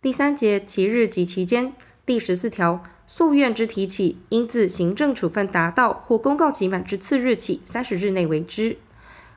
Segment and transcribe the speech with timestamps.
[0.00, 1.72] 第三节其日及期间。
[2.06, 8.76] 第十四条，诉愿之提起，应自行政处分达到或公告期满之次日起三十日内为之。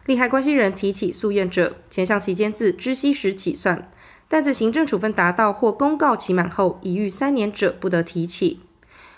[0.06, 3.90] 利害关系人提起诉愿者，前项期间自知悉时起算，
[4.28, 8.60] 但自行政处分达到或公告期满后已逾三年者，不得提起。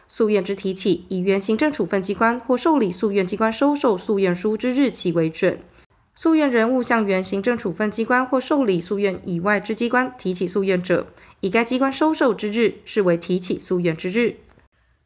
[0.07, 5.59] 诉愿之提起，以原行政处分机关或受理诉愿机关收受诉愿书之日起为准。
[6.15, 11.07] 诉愿人物向原行政处分机关或受理诉愿以外之机关提起诉愿者，
[11.39, 14.37] 以该机关收受之日视为提起诉愿之日。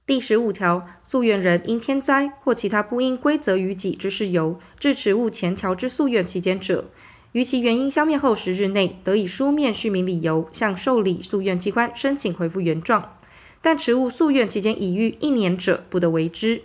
[0.06, 6.90] 第十五条，诉愿人因天灾或其他不应归责于己之事由，致迟误前条之诉愿期间者，
[7.32, 13.16] 于其原因消灭后十日内，得以书面叙明理由，向受理诉愿机关申请回复原状。
[13.62, 16.62] 但迟误诉愿期间已逾一年者，不得为之。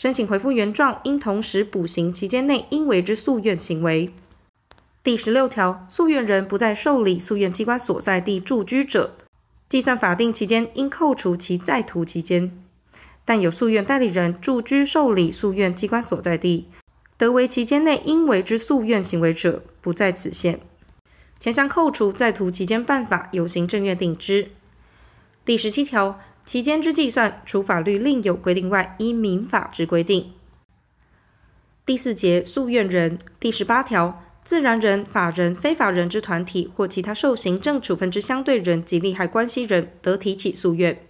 [0.00, 4.10] 申请回复原状，应同时补行期间内应为之诉愿行为。
[5.02, 9.14] 第十六条，诉愿人不在受理诉愿机关所在地住居者，
[9.68, 12.48] 计算法定期间应扣除其在途期间；
[13.26, 16.68] 但有诉愿代理人住居受理诉愿机关所在地，
[17.18, 20.60] 得为期间内应为之诉愿行为者，不在此限。
[21.38, 24.52] 前项扣除在途期间办法，由行政院定之。
[25.44, 26.18] 第十七条。
[26.44, 30.32] 期间之计算，除法律另有规定外，依民法之规定。
[31.86, 41.00] 第四节诉愿人第十八条，自然人、法人、非法人之团体或其他受行政处分之相对人及利害关系人，得提起诉愿。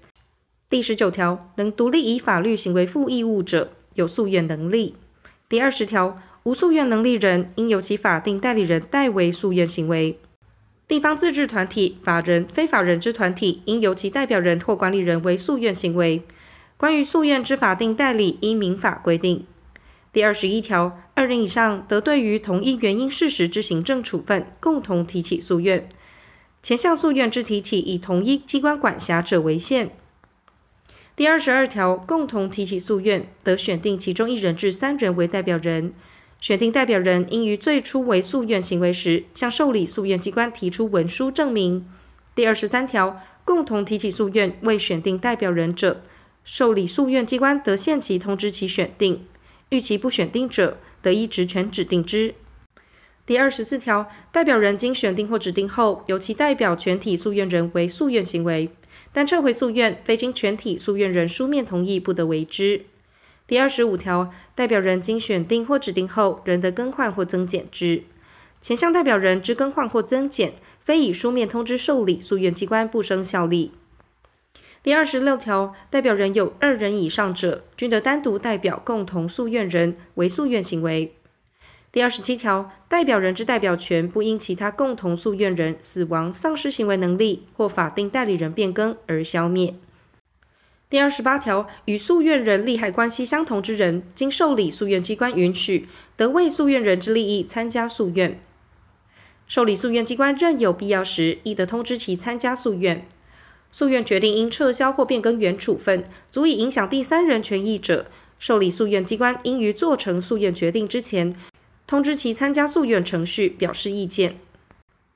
[0.68, 4.94] 第十九条，能独立以法律行为负义务者，有诉愿能力。
[5.48, 10.18] 第二十条，无诉愿能力人，应由其法定代理人代为诉愿行为。
[10.90, 16.24] 地方自治团体、法人、非法人之团体，应由其代表人或管理人为诉愿行为。
[16.76, 19.46] 关于诉愿之法定代理，依民法规定。
[20.12, 25.88] 第二十一条，二人以上得对于同一原因事实之行政处分，共同提起诉愿。
[26.60, 29.92] 前项诉愿之提起，以同一机关管辖者为限。
[31.14, 35.94] 第二十二条，共同提起诉愿，得选定其中一人至三人为代表人。
[36.40, 41.86] 选定代表人应于最初为诉愿行为时，向受理诉愿机关提出文书证明。
[42.34, 46.02] 第二十三条，共同提起诉愿未选定代表人者，
[46.42, 49.26] 受理诉愿机关得限期通知其选定；
[49.68, 52.34] 逾期不选定者，得依职权指定之。
[53.26, 58.70] 第二十四条，代表人经选定或指定后，由其代表全体诉愿人为诉愿行为，
[59.12, 62.86] 但撤回诉愿非经全体诉愿人书面同意，不得为之。
[63.50, 68.04] 第二十五条，代表人经选定或指定后，仍得更换或增减之。
[68.60, 73.72] 前项代表人之更换或增减，非以书面通知受理诉愿机关，不生效力。
[74.84, 81.16] 第二十六条，代表人有二人以上者，均得单独代表共同诉愿人为诉愿行为。
[81.90, 89.74] 第二十七条，代表人之代表权不因其他共同诉愿人死亡、丧失行为能力或法定代理人变更而消灭。
[90.90, 95.86] 第二十八条，与诉愿人利害关系相同之人，经受理诉愿机关允许，
[96.16, 98.40] 得为诉愿人之利益参加诉愿。
[99.46, 103.06] 受理诉愿机关认有必要时，亦得通知其参加诉愿。
[103.70, 108.06] 诉愿决定应撤销或变更原处分，足以影响第三人权益者，
[108.40, 111.36] 受理诉愿机关应于做成诉愿决定之前，
[111.86, 114.40] 通知其参加诉愿程序，表示意见。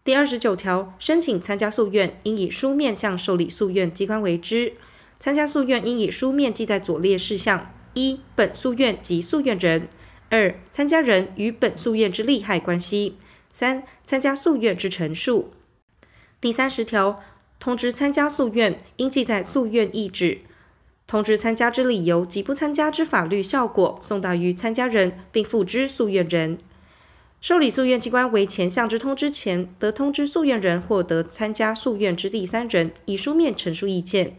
[0.05, 4.75] 第二十九条，申请参加诉愿，应以书面向受理诉愿机关为之。
[5.25, 9.89] 参加诉愿应以书面记载左列事项：一、本诉愿及诉愿人；
[10.29, 13.15] 二、参加人与本诉愿之利害关系；
[13.51, 15.55] 三、参加诉愿之陈述。
[16.43, 17.23] 第三十条，
[17.59, 20.41] 通知参加诉愿应记载诉愿意旨，
[21.07, 26.59] 通知参加之理由及不参加之法律效果，送达于参加人，并付之诉愿人。
[27.41, 34.37] 受理诉愿机关为前项之通知前，得通知诉愿人或得参加诉愿之第三人，以书面陈述意见。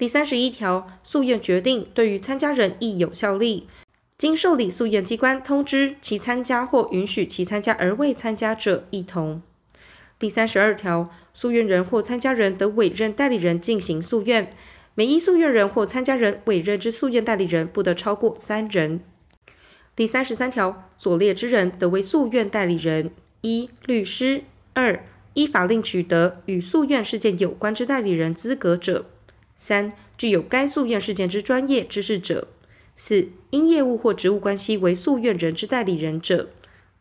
[0.00, 3.68] 第三十一条，诉愿决定对于参加人亦有效力，
[4.16, 9.42] 经受理诉愿机关通知其参加或允许其参加而未参加者，亦同。
[10.18, 14.48] 第三十二条，诉愿人或参加人得委任代理人进行诉愿，
[14.94, 19.00] 每一诉愿人或参加人委任之诉愿代理人不得超过三人。
[19.94, 23.10] 第三十三条，所列之人得为诉愿代理人：
[23.42, 25.04] 一、律师；二、
[25.34, 29.04] 依法令取得与诉愿事件有关之代理人资格者。
[29.62, 32.46] 三、具有该诉愿事件之专业知识者；
[32.94, 36.46] 四、因业务或职务关系为诉愿人之代理人者；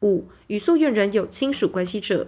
[0.02, 2.28] 五、与诉愿人有亲属关系者。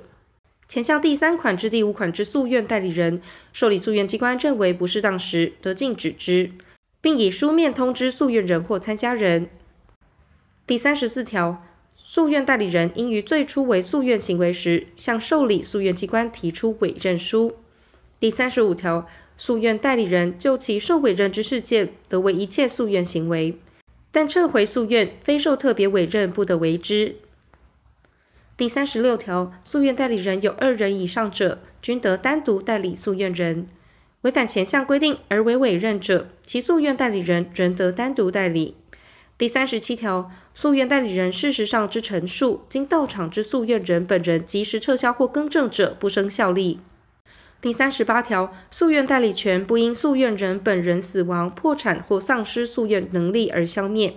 [0.69, 6.51] 前项第三款至第五款之诉愿代理人，受理诉愿机关认为不适当时，得禁止之，
[7.01, 9.49] 并以书面通知诉愿人或参加人。
[10.65, 11.61] 第三十四条，
[11.97, 17.57] 诉愿代理人应于最初为诉愿行为时，向受理诉愿机关提出委任书。
[18.21, 19.09] 第三十五条，
[19.43, 23.57] 诉愿代理人就其受委任之事件，得为一切诉愿行为，
[24.11, 27.15] 但撤回诉愿非受特别委任，不得为之。
[28.55, 33.65] 第三十六条，诉愿代理人有二人以上者，均得单独代理诉愿人；
[34.21, 38.75] 违反前项规定而为委任者，其诉愿代理人仍得单独代理。
[39.39, 46.79] 第三十七条，诉愿代理人事实上之陈述，经到场之诉愿人本人及时撤销或更正者，不生效力。
[47.61, 54.15] 第三十八条，诉愿代理权不因诉愿人本人死亡、破产或丧失诉愿能力而消灭。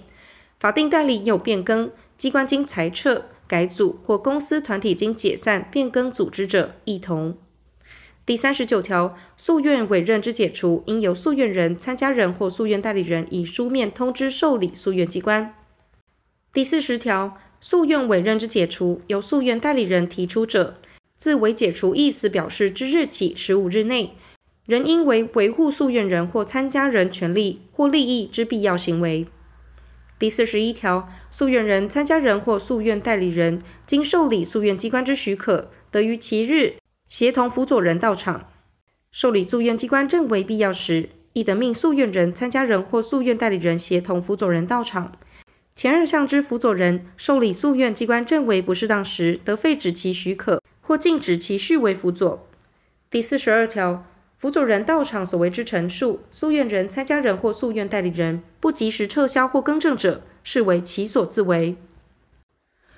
[0.58, 7.36] 法定代理有变更、机关经裁撤、改组或公司团体经解散、变更组织者，一同。
[8.24, 15.54] 第三十九条，诉愿委任之解除，应由诉愿人、参加人或诉愿代理人以书面通知受理诉愿机关。
[16.50, 20.78] 第四十条，诉愿委任之解除，由诉愿代理人提出者，
[21.24, 24.14] 自为解除意思表示之日起十五日内，
[24.66, 29.26] 仍应为维护诉愿人或参加人权利或利益之必要行为。
[30.18, 36.74] 第四十一条，诉愿人、参加人或诉愿代理人经受理诉愿机关之许可，得于其日
[37.08, 38.50] 协同辅佐人到场。
[39.10, 45.12] 受理诉愿机关认为必要时，亦得命诉愿人、参加人或诉愿代理人协同辅佐人到场。
[45.74, 50.60] 前二项之辅佐人受理诉愿机关认为不适当时，得废止其许可
[50.96, 52.46] 禁止其续为辅佐。
[53.10, 54.04] 第四十二条，
[54.36, 61.76] 辅佐人到场所为之陈述，诉愿人、参加人或诉愿代理人不及时撤销或更正者，视为其所自为。